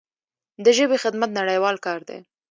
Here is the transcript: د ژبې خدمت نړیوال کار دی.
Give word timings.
د 0.63 0.65
ژبې 0.77 0.97
خدمت 1.03 1.29
نړیوال 1.39 1.75
کار 1.85 1.99
دی. 2.09 2.19